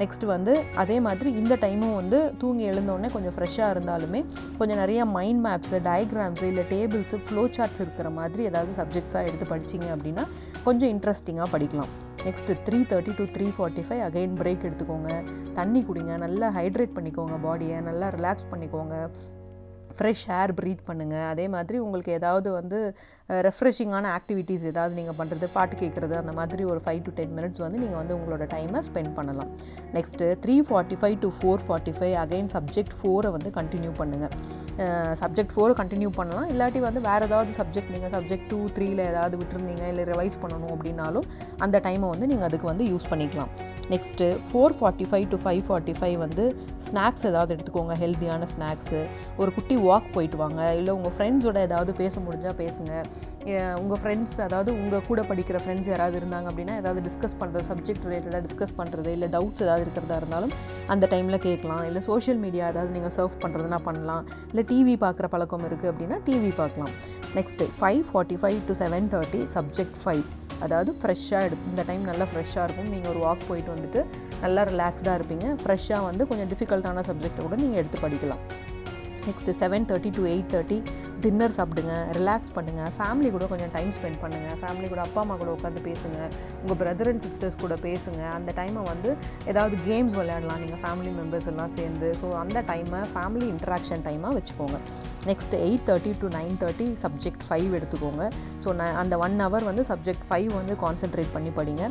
நெக்ஸ்ட் 0.00 0.24
வந்து 0.32 0.52
அதே 0.82 0.96
மாதிரி 1.06 1.28
இந்த 1.40 1.54
டைமும் 1.64 1.96
வந்து 2.00 2.18
தூங்கி 2.42 2.64
எழுந்தோடனே 2.72 3.08
கொஞ்சம் 3.14 3.34
ஃப்ரெஷ்ஷாக 3.36 3.72
இருந்தாலுமே 3.74 4.20
கொஞ்சம் 4.58 4.80
நிறைய 4.82 5.00
மைண்ட் 5.16 5.42
மேப்ஸு 5.46 5.78
டயக்ராம்ஸு 5.88 6.46
இல்லை 6.52 6.64
டேபிள்ஸு 6.72 7.18
ஃப்ளோ 7.26 7.44
சார்ட்ஸ் 7.56 7.82
இருக்கிற 7.84 8.10
மாதிரி 8.18 8.44
ஏதாவது 8.50 8.72
சப்ஜெக்ட்ஸாக 8.80 9.28
எடுத்து 9.30 9.48
படிச்சிங்க 9.52 9.88
அப்படின்னா 9.96 10.26
கொஞ்சம் 10.64 10.92
இன்ட்ரெஸ்டிங்காக 10.94 11.46
படிக்கலாம். 11.54 11.92
Next 12.24 12.56
three 12.66 12.78
thirty 12.90 13.12
to 13.18 13.24
three 13.36 13.46
forty 13.56 13.82
five 13.86 14.02
again 14.08 14.34
break 14.40 14.66
எடுத்துக்கோங்க. 14.68 15.10
தண்ணி 15.54 15.80
குடிங்க. 15.82 16.16
நல்லா 16.16 16.48
ஹைட்ரேட் 16.56 16.96
பண்ணிக்கோங்க 16.96 17.36
பாடியை 17.46 17.80
நல்லா 17.80 18.08
ரிலாக்ஸ் 18.08 18.50
பண்ணிக்கோங்க. 18.50 18.96
ஃப்ரெஷ் 19.96 20.24
ஏர் 20.38 20.52
ப்ரீத் 20.58 20.84
பண்ணுங்கள் 20.90 21.26
அதே 21.32 21.46
மாதிரி 21.54 21.76
உங்களுக்கு 21.86 22.12
ஏதாவது 22.18 22.48
வந்து 22.58 22.78
ரெஃப்ரெஷிங்கான 23.46 24.06
ஆக்டிவிட்டீஸ் 24.16 24.64
ஏதாவது 24.70 24.94
நீங்கள் 24.98 25.16
பண்ணுறது 25.18 25.46
பாட்டு 25.54 25.74
கேட்குறது 25.82 26.14
அந்த 26.20 26.32
மாதிரி 26.38 26.62
ஒரு 26.72 26.80
ஃபைவ் 26.84 27.00
டு 27.06 27.12
டென் 27.18 27.34
மினிட்ஸ் 27.36 27.62
வந்து 27.64 27.78
நீங்கள் 27.82 28.00
வந்து 28.00 28.14
உங்களோட 28.18 28.46
டைமை 28.54 28.80
ஸ்பெண்ட் 28.88 29.12
பண்ணலாம். 29.18 29.50
Next 29.96 30.26
three 30.44 30.56
forty 30.68 30.98
five 31.02 31.16
to 31.24 31.30
four 31.38 31.62
forty 31.66 31.94
five 31.98 32.14
again 32.24 32.50
subject 32.56 32.96
ஃபோரை 32.98 33.30
வந்து 33.36 33.52
கண்டினியூ 33.58 33.92
பண்ணுங்கள் 34.00 34.34
சப்ஜெக்ட் 35.22 35.54
ஃபோரை 35.54 35.74
கண்டினியூ 35.82 36.10
பண்ணலாம். 36.18 36.48
இல்லாட்டி 36.54 36.82
வந்து 36.88 37.02
வேறு 37.08 37.26
ஏதாவது 37.30 37.52
சப்ஜெக்ட் 37.60 37.92
நீங்கள் 37.96 38.12
சப்ஜெக்ட் 38.16 38.48
டூ 38.52 38.60
த்ரீல 38.78 39.00
ஏதாவது 39.12 39.36
விட்டுருந்தீங்க 39.42 39.86
இல்லை 39.92 40.06
ரிவைஸ் 40.12 40.38
பண்ணணும் 40.44 40.74
அப்படின்னாலும் 40.76 41.28
அந்த 41.66 41.76
டைமை 41.86 42.08
வந்து 42.14 42.28
நீங்கள் 42.32 42.48
அதுக்கு 42.50 42.68
வந்து 42.72 42.86
யூஸ் 42.92 43.10
பண்ணிக்கலாம். 43.12 43.52
Next 43.92 44.26
four 44.48 44.74
forty 44.78 45.06
five 45.10 45.26
to 45.32 45.38
five 45.44 45.62
forty 45.68 45.94
five 46.00 46.16
வந்து 46.24 46.44
ஸ்நாக்ஸ் 46.88 47.26
ஏதாவது 47.30 47.50
எடுத்துக்கோங்க. 47.56 47.94
ஹெல்த்தியான 48.02 48.46
ஸ்நாக்ஸு 48.54 49.00
ஒரு 49.40 49.50
குட்டி 49.56 49.76
வாக் 49.88 50.08
போயிட்டு 50.16 50.36
வாங்க. 50.42 50.60
இல்லை 50.78 50.92
உங்கள் 50.98 51.14
ஃப்ரெண்ட்ஸோட 51.14 51.58
ஏதாவது 51.68 51.92
பேச 52.00 52.14
முடிஞ்சால் 52.26 52.58
பேசுங்க. 52.62 52.92
உங்கள் 53.82 54.00
ஃப்ரெண்ட்ஸ் 54.02 54.36
அதாவது 54.46 54.70
உங்கள் 54.80 55.04
கூட 55.08 55.20
படிக்கிற 55.30 55.58
ஃப்ரெண்ட்ஸ் 55.62 55.90
யாராவது 55.92 56.16
இருந்தாங்க 56.20 56.48
அப்படின்னா 56.52 56.74
ஏதாவது 56.82 57.00
டிஸ்கஸ் 57.08 57.36
பண்ணுறது 57.40 57.64
சப்ஜெக்ட் 57.70 58.04
ரிலேட்டடாக 58.08 58.42
டிஸ்கஸ் 58.48 58.76
பண்ணுறது 58.80 59.12
இல்லை 59.16 59.28
டவுட்ஸ் 59.36 59.64
ஏதாவது 59.66 59.84
இருக்கிறதா 59.86 60.18
இருந்தாலும் 60.22 60.54
அந்த 60.94 61.08
டைமில் 61.14 61.42
கேட்கலாம் 61.46 61.84
இல்லை 61.88 62.02
சோஷியல் 62.10 62.40
மீடியா 62.44 62.66
ஏதாவது 62.74 62.94
நீங்கள் 62.98 63.14
சர்வ் 63.18 63.40
பண்ணுறதுனா 63.44 63.80
பண்ணலாம். 63.88 64.24
இல்லை 64.52 64.64
டிவி 64.72 64.96
பார்க்குற 65.06 65.28
பழக்கம் 65.34 65.66
இருக்குது 65.70 65.92
அப்படின்னா 65.92 66.18
டிவி 66.28 66.52
பார்க்கலாம். 66.60 66.94
Next 67.38 67.68
five 67.80 68.02
forty 68.10 68.38
five 68.42 68.60
to 68.68 68.76
seven 68.82 69.08
thirty 69.14 69.42
subject 69.56 69.98
five 70.04 70.24
அதாவது 70.64 70.90
ஃப்ரெஷ்ஷாக 71.02 71.46
எடு 71.46 71.56
இந்த 71.70 71.82
டைம் 71.88 72.02
நல்லா 72.10 72.26
ஃப்ரெஷ்ஷாக 72.32 72.66
இருக்கும். 72.66 72.90
நீங்கள் 72.94 73.10
ஒரு 73.12 73.20
வாக் 73.26 73.48
போயிட்டு 73.48 73.70
வந்துட்டு 73.74 74.00
நல்லா 74.44 74.62
ரிலாக்ஸ்டாக 74.72 75.16
இருப்பீங்க. 75.18 75.46
ஃப்ரெஷ்ஷாக 75.62 76.02
வந்து 76.08 76.22
கொஞ்சம் 76.32 76.50
டிஃபிகல்ட்டான 76.52 77.04
சப்ஜெக்டை 77.08 77.40
கூட 77.46 77.56
நீங்கள் 77.62 77.80
எடுத்து 77.82 77.98
படிக்கலாம். 78.04 78.44
Next 79.26 79.56
seven 79.60 79.86
thirty 79.88 80.10
to 80.10 80.22
eight 80.24 80.50
thirty 80.52 80.78
dinner 81.24 81.54
சாப்பிடுங்க 81.56 81.94
ரிலாக்ஸ் 82.18 82.52
பண்ணுங்கள் 82.56 82.90
ஃபேமிலி 82.96 83.28
கூட 83.34 83.44
கொஞ்சம் 83.52 83.72
டைம் 83.76 83.90
ஸ்பெண்ட் 83.96 84.18
பண்ணுங்கள் 84.22 84.56
ஃபேமிலி 84.62 84.86
கூட 84.92 85.00
அப்பா 85.06 85.20
அம்மா 85.24 85.34
கூட 85.42 85.50
உட்காந்து 85.56 85.80
பேசுங்க. 85.88 86.18
உங்கள் 86.62 86.78
பிரதர் 86.82 87.10
அண்ட் 87.10 87.24
சிஸ்டர்ஸ் 87.26 87.58
கூட 87.62 87.74
பேசுங்க. 87.86 88.22
அந்த 88.38 88.50
டைமை 88.58 88.82
வந்து 88.92 89.10
ஏதாவது 89.52 89.76
கேம்ஸ் 89.88 90.16
விளையாடலாம். 90.20 90.60
நீங்கள் 90.64 90.82
ஃபேமிலி 90.84 91.12
மெம்பர்ஸ் 91.18 91.48
எல்லாம் 91.52 91.74
சேர்ந்து. 91.78 92.08
ஸோ 92.22 92.28
அந்த 92.42 92.58
டைமை 92.70 93.02
ஃபேமிலி 93.14 93.46
இன்ட்ராக்ஷன் 93.54 94.04
டைமாக 94.08 94.32
வச்சுக்கோங்க. 94.38 94.80
Next 95.30 95.54
eight 95.66 95.84
thirty 95.90 96.12
to 96.22 96.28
nine 96.38 96.56
thirty 96.62 96.88
subject 97.04 97.44
five 97.48 97.70
எடுத்துக்கோங்க. 97.78 98.24
ஸோ 98.64 98.70
நான் 98.80 98.98
அந்த 99.02 99.14
ஒன் 99.26 99.36
ஹவர் 99.44 99.68
வந்து 99.70 99.84
சப்ஜெக்ட் 99.92 100.26
ஃபைவ் 100.30 100.50
வந்து 100.60 100.76
கான்சென்ட்ரேட் 100.84 101.32
பண்ணி 101.36 101.52
படிங்க. 101.60 101.84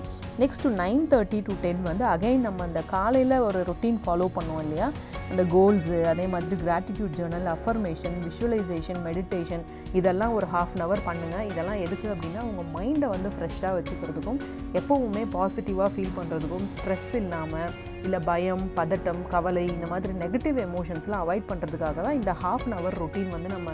Next 0.43 0.65
to 0.65 0.71
nine 0.83 1.01
thirty 1.13 1.39
to 1.47 1.55
ten 1.63 1.81
வந்து 1.91 2.05
அகைன் 2.15 2.45
நம்ம 2.47 2.63
அந்த 2.69 2.83
காலையில் 2.95 3.37
ஒரு 3.47 3.61
ரொட்டீன் 3.71 4.01
ஃபாலோ 4.05 4.27
பண்ணுவோம் 4.37 4.63
இல்லையா? 4.67 4.89
அந்த 5.31 5.43
கோல்ஸு 5.55 5.97
அதே 6.11 6.23
மாதிரி 6.31 6.55
gratitude 6.63 7.13
journal 7.19 7.47
affirmation 7.55 8.15
visualisation 8.27 8.99
meditation 9.21 9.63
இதெல்லாம் 9.99 10.33
ஒரு 10.37 10.47
ஹாஃப் 10.53 10.73
அன் 10.75 10.83
அவர் 10.85 11.05
பண்ணுங்கள் 11.07 11.47
இதெல்லாம் 11.51 11.81
எதுக்கு 11.85 12.07
அப்படின்னா 12.13 12.43
உங்கள் 12.49 12.69
மைண்டை 12.75 13.07
வந்து 13.13 13.31
ஃப்ரெஷ்ஷாக 13.35 13.73
வச்சுக்கிறதுக்கும் 13.77 14.39
எப்போவுமே 14.79 15.23
பாசிட்டிவாக 15.37 15.89
ஃபீல் 15.95 16.15
பண்ணுறதுக்கும் 16.19 16.67
ஸ்ட்ரெஸ் 16.75 17.11
இல்லாமல் 17.21 17.71
இல்லை 18.05 18.21
பயம் 18.29 18.63
பதட்டம் 18.77 19.23
கவலை 19.33 19.65
இந்த 19.73 19.87
மாதிரி 19.93 20.13
நெகட்டிவ் 20.23 20.59
எமோஷன்ஸ்லாம் 20.67 21.23
அவாய்ட் 21.25 21.49
பண்ணுறதுக்காக 21.51 21.99
தான் 22.07 22.19
இந்த 22.21 22.33
ஹாஃப் 22.45 22.65
அன் 22.67 22.77
அவர் 22.79 22.97
ரொட்டீன் 23.03 23.33
வந்து 23.35 23.51
நம்ம 23.57 23.71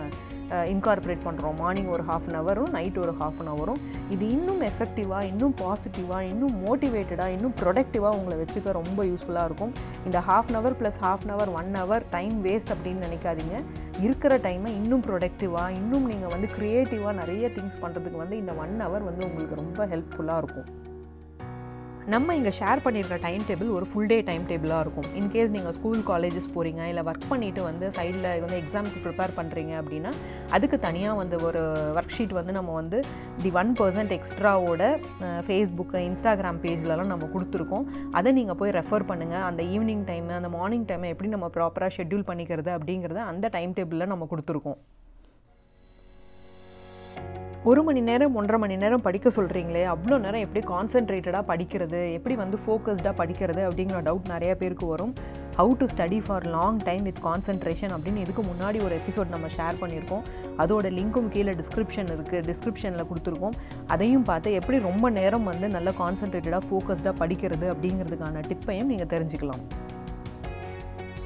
இன்கார்பரேட் 0.73 1.23
பண்ணுறோம் 1.25 1.55
மார்னிங் 1.61 1.89
ஒரு 1.93 2.03
ஹாஃப் 2.09 2.27
அன் 2.29 2.37
ஹவரும் 2.39 2.69
நைட் 2.75 2.99
ஒரு 3.03 3.13
ஹாஃப் 3.21 3.39
அன் 3.41 3.49
ஹவரும் 3.51 3.79
இது 4.13 4.25
இன்னும் 4.35 4.61
எஃபெக்டிவாக 4.69 5.29
இன்னும் 5.31 5.55
பாசிட்டிவாக 5.61 6.29
இன்னும் 6.31 6.55
மோட்டிவேட்டடாக 6.65 7.35
இன்னும் 7.35 7.55
ப்ரொடக்டிவாக 7.61 8.19
உங்களை 8.19 8.37
வச்சுக்க 8.41 8.77
ரொம்ப 8.79 9.03
யூஸ்ஃபுல்லாக 9.09 9.49
இருக்கும். 9.49 9.73
இந்த 10.07 10.19
half 10.29 10.49
an 10.51 10.57
hour 10.59 10.77
plus 10.81 10.99
half 11.05 11.23
an 11.25 11.33
hour 11.35 11.51
one 11.59 11.71
hour 11.81 12.05
time 12.15 12.35
waste 12.47 12.73
அப்படின்னு 12.75 13.05
நினைக்காதீங்க. 13.07 13.57
இருக்கிற 14.05 14.33
டைமை 14.37 14.71
இன்னும் 14.79 15.03
ப்ரொடக்டிவாக 15.07 15.75
இன்னும் 15.79 16.05
நீங்கள் 16.05 16.33
வந்து 16.33 16.47
க்ரியேட்டிவாக 16.57 17.13
நிறைய 17.21 17.47
திங்ஸ் 17.55 17.79
பண்ணுறதுக்கு 17.83 18.23
வந்து 18.23 18.37
இந்த 18.37 18.53
ஒன் 18.63 18.75
ஹவர் 18.85 19.07
வந்து 19.09 19.25
உங்களுக்கு 19.25 19.61
ரொம்ப 19.61 19.87
ஹெல்ப்ஃபுல்லாக 19.93 20.41
இருக்கும். 20.43 20.67
நம்ம 22.13 22.33
இங்கே 22.37 22.51
ஷேர் 22.57 22.81
பண்ணியிருக்க 22.83 23.15
டைம் 23.25 23.41
டேபிள் 23.47 23.69
ஒரு 23.77 23.85
ஃபுல் 23.89 24.09
டே 24.11 24.17
டைம் 24.27 24.43
டேபிளாக 24.49 24.83
இருக்கும். 24.83 25.07
இன்கேஸ் 25.19 25.51
நீங்கள் 25.55 25.73
ஸ்கூல் 25.77 26.03
காலேஜஸ் 26.09 26.47
போகிறீங்க 26.53 26.81
இல்லை 26.91 27.01
ஒர்க் 27.09 27.25
பண்ணிவிட்டு 27.31 27.61
வந்து 27.67 27.85
சைடில் 27.97 28.27
வந்து 28.43 28.59
எக்ஸாமுக்கு 28.61 28.99
ப்ரிப்பேர் 29.05 29.33
பண்ணுறீங்க 29.39 29.73
அப்படின்னா 29.81 30.11
அதுக்கு 30.57 30.77
தனியாக 30.85 31.19
வந்து 31.21 31.37
ஒரு 31.47 31.61
ஒர்க் 31.99 32.15
ஷீட் 32.17 32.37
வந்து 32.39 32.53
நம்ம 32.59 32.73
வந்து 32.79 32.99
தி 33.43 33.51
ஒன் 33.61 33.73
பர்சன்ட் 33.79 34.13
எக்ஸ்ட்ராவோட 34.17 34.87
ஃபேஸ்புக்கு 35.47 36.05
இன்ஸ்டாகிராம் 36.09 36.61
பேஜ்லலாம் 36.65 37.13
நம்ம 37.13 37.29
கொடுத்துருக்கோம். 37.35 37.87
அதை 38.19 38.31
நீங்கள் 38.39 38.59
போய் 38.61 38.75
ரெஃபர் 38.79 39.09
பண்ணுங்கள் 39.11 39.45
அந்த 39.49 39.63
ஈவினிங் 39.75 40.05
டைமு 40.11 40.37
அந்த 40.41 40.51
மார்னிங் 40.57 40.87
டைமை 40.91 41.09
எப்படி 41.15 41.31
நம்ம 41.35 41.49
ப்ராப்பராக 41.57 41.95
ஷெட்யூல் 41.97 42.29
பண்ணிக்கிறது 42.31 42.71
அப்படிங்கிறத 42.77 43.23
அந்த 43.33 43.49
டைம் 43.57 43.75
டேபிளில் 43.79 44.11
நம்ம 44.13 44.27
கொடுத்துருக்கோம். 44.33 44.79
ஒரு 47.65 47.83
மணி 47.83 48.01
நேரம் 48.01 48.35
ஒன்றரை 48.35 48.57
மணி 48.59 48.75
நேரம் 48.81 49.03
படிக்க 49.05 49.29
சொல்கிறீங்களே 49.35 49.81
அவ்வளோ 49.93 50.17
நேரம் 50.23 50.43
எப்படி 50.45 50.61
கான்சென்ட்ரேட்டடாக 50.67 51.43
படிக்கிறது 51.51 52.13
எப்படி 52.17 52.35
வந்து 52.41 52.57
ஃபோக்கஸ்டாக 52.65 53.13
படிக்கிறது 53.21 53.61
அப்படிங்கிற 53.67 53.99
டவுட் 54.07 54.29
நிறைய 54.33 54.51
பேருக்கு 54.55 54.85
வரும். 54.85 55.13
How 55.57 55.71
to 55.79 55.85
study 55.93 56.19
for 56.25 56.45
long 56.55 56.77
time 56.77 57.03
with 57.03 57.21
concentration 57.25 57.93
அப்படின்னு 57.95 58.23
இதுக்கு 58.25 58.43
முன்னாடி 58.49 58.79
ஒரு 58.87 58.95
எபிசோட் 58.99 59.33
நம்ம 59.35 59.49
ஷேர் 59.57 59.79
பண்ணியிருக்கோம். 59.81 60.23
அதோட 60.63 60.91
லிங்க்கும் 60.97 61.29
கீழே 61.35 61.55
டிஸ்கிரிப்ஷன் 61.61 62.11
இருக்குது 62.15 62.43
டிஸ்கிரிப்ஷனில் 62.49 63.07
கொடுத்துருக்கோம். 63.09 63.57
அதையும் 63.87 64.23
பார்த்து 64.29 64.53
எப்படி 64.59 64.79
ரொம்ப 64.89 65.09
நேரம் 65.19 65.43
வந்து 65.43 65.69
நல்லா 65.77 65.93
கான்சென்ட்ரேட்டடாக 66.03 66.63
ஃபோக்கஸ்டாக 66.69 67.15
படிக்கிறது 67.23 67.67
அப்படிங்கிறதுக்கான 67.73 68.45
டிப்பையும் 68.51 68.91
நீங்கள் 68.93 69.13
தெரிஞ்சுக்கலாம். 69.15 69.63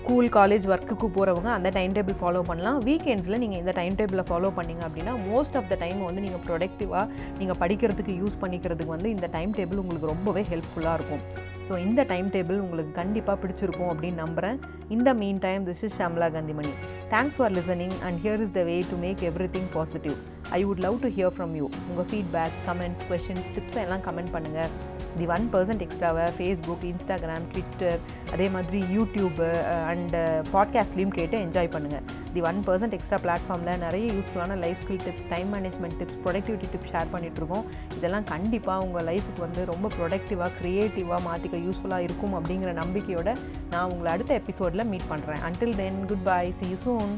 ஸ்கூல் 0.01 0.27
காலேஜ் 0.35 0.65
ஒர்க்குக்கு 0.71 1.07
போகிறவங்க 1.15 1.49
அந்த 1.55 1.69
டைம் 1.75 1.91
டேபிள் 1.95 2.15
ஃபாலோ 2.21 2.39
பண்ணலாம். 2.47 2.77
வீக்கெண்ட்ஸில் 2.87 3.39
நீங்கள் 3.41 3.59
இந்த 3.61 3.73
டைம் 3.79 3.95
டேபிளை 3.99 4.23
ஃபாலோ 4.29 4.49
பண்ணிங்க 4.57 4.83
அப்படின்னா 4.87 5.13
மோஸ்ட் 5.27 5.55
ஆஃப் 5.59 5.67
த 5.71 5.75
டைம் 5.83 5.99
வந்து 6.07 6.23
நீங்கள் 6.25 6.43
ப்ரொடக்டிவாக 6.47 7.05
நீங்கள் 7.39 7.59
படிக்கிறதுக்கு 7.61 8.13
யூஸ் 8.21 8.35
பண்ணிக்கிறதுக்கு 8.43 8.93
வந்து 8.95 9.09
இந்த 9.15 9.27
டைம் 9.35 9.51
டேபிள் 9.57 9.81
உங்களுக்கு 9.83 10.11
ரொம்பவே 10.13 10.43
ஹெல்ப்ஃபுல்லாக 10.51 10.97
இருக்கும். 10.99 11.23
ஸோ 11.67 11.73
இந்த 11.87 12.01
டைம் 12.11 12.29
டேபிள் 12.35 12.57
உங்களுக்கு 12.65 12.93
கண்டிப்பாக 13.01 13.37
பிடிச்சிருக்கும் 13.43 13.91
அப்படின்னு 13.93 14.21
நம்புகிறேன் 14.23 14.57
இந்த 14.95 15.09
mean 15.21 15.41
time 15.47 15.65
this 15.69 15.83
is 15.87 15.97
Shamla 15.99 16.29
Kanthimani 16.35 16.73
thanks 17.13 17.37
for 17.39 17.53
listening 17.59 17.95
and 18.07 18.19
here 18.23 18.43
is 18.45 18.55
the 18.57 18.63
way 18.69 18.77
to 18.91 18.97
make 19.05 19.21
everything 19.57 19.69
positive 19.77 20.17
I 20.59 20.61
would 20.69 20.83
love 20.87 20.97
to 21.05 21.11
hear 21.17 21.35
from 21.37 21.53
you 21.59 21.67
உங்கள் 21.89 22.09
ஃபீட்பேக்ஸ் 22.11 22.63
கமெண்ட்ஸ் 22.69 23.05
கொஷின்ஸ் 23.11 23.51
டிப்ஸ் 23.57 23.79
எல்லாம் 23.85 24.03
comment 24.09 24.33
பண்ணுங்கள் 24.37 24.71
the 25.17 25.25
one 25.27 25.45
percent 25.53 25.83
எக்ஸ்ட்ராவை 25.85 26.25
Facebook 26.37 26.85
Instagram 26.89 27.45
Twitter 27.51 27.97
அதே 28.33 28.47
மாதிரி 28.49 28.79
YouTube 28.95 29.47
and 29.91 30.21
பாட்காஸ்ட்லேயும் 30.53 31.15
கேட்டு 31.15 31.37
enjoy 31.37 31.71
பண்ணுங்கள் 31.73 32.05
the 32.33 32.41
one 32.41 32.59
percent 32.67 32.93
extra 32.93 33.19
பிளாட்ஃபார்மில் 33.23 33.81
நிறைய 33.81 34.05
யூஸ்ஃபுல்லான 34.13 34.57
life 34.57 34.81
skill 34.83 35.03
tips 35.03 35.27
time 35.29 35.49
management 35.53 35.97
tips 35.99 36.19
productivity 36.25 36.69
tips 36.71 36.91
share 36.93 37.11
பண்ணிகிட்ருக்கோம் 37.13 37.65
இதெல்லாம் 37.97 38.23
கண்டிப்பாக 38.25 38.85
உங்கள் 38.85 39.07
லைஃபுக்கு 39.07 39.41
வந்து 39.41 39.63
ரொம்ப 39.65 39.89
ப்ரொடக்டிவாக 39.97 40.51
க்ரியேட்டிவாக 40.59 41.21
மாற்றிக்க 41.27 41.59
யூஸ்ஃபுல்லாக 41.65 42.07
இருக்கும் 42.07 42.37
அப்படிங்கிற 42.39 42.73
நம்பிக்கையோட 42.73 43.29
நான் 43.71 43.89
உங்களை 43.91 44.11
அடுத்த 44.11 44.33
எபிசோடில் 44.33 44.89
மீட் 44.93 45.11
பண்ணுறேன் 45.11 45.43
until 45.49 45.75
then 45.75 46.01
goodbye 46.25 46.43
see 46.51 46.67
you 46.69 46.79
soon 46.83 47.13